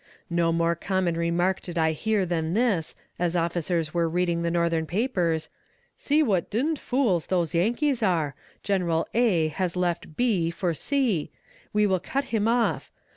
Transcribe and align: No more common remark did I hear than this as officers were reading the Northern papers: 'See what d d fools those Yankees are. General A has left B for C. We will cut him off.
No 0.31 0.51
more 0.51 0.75
common 0.75 1.15
remark 1.15 1.61
did 1.61 1.77
I 1.77 1.91
hear 1.91 2.25
than 2.25 2.55
this 2.55 2.95
as 3.19 3.35
officers 3.35 3.93
were 3.93 4.09
reading 4.09 4.41
the 4.41 4.49
Northern 4.49 4.87
papers: 4.87 5.47
'See 5.95 6.23
what 6.23 6.49
d 6.49 6.59
d 6.73 6.75
fools 6.79 7.27
those 7.27 7.53
Yankees 7.53 8.01
are. 8.01 8.33
General 8.63 9.07
A 9.13 9.49
has 9.49 9.75
left 9.75 10.17
B 10.17 10.49
for 10.49 10.73
C. 10.73 11.29
We 11.71 11.85
will 11.85 11.99
cut 11.99 12.23
him 12.33 12.47
off. 12.47 12.89